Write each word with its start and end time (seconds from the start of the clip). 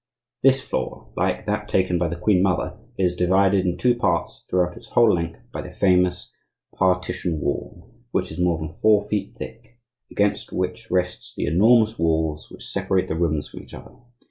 This 0.41 0.63
floor, 0.67 1.13
like 1.15 1.45
that 1.45 1.67
taken 1.69 1.99
by 1.99 2.07
the 2.07 2.15
queen 2.15 2.41
mother, 2.41 2.75
is 2.97 3.15
divided 3.15 3.67
in 3.67 3.77
two 3.77 3.93
parts 3.93 4.43
throughout 4.49 4.75
its 4.75 4.87
whole 4.87 5.13
length 5.13 5.41
by 5.53 5.61
the 5.61 5.71
famous 5.75 6.31
partition 6.75 7.39
wall, 7.39 7.87
which 8.09 8.31
is 8.31 8.39
more 8.39 8.57
than 8.57 8.69
four 8.69 9.07
feet 9.07 9.35
thick, 9.37 9.77
against 10.09 10.51
which 10.51 10.89
rests 10.89 11.35
the 11.35 11.45
enormous 11.45 11.99
walls 11.99 12.49
which 12.49 12.67
separate 12.67 13.09
the 13.09 13.15
rooms 13.15 13.47
from 13.49 13.61
each 13.61 13.75
other. 13.75 13.95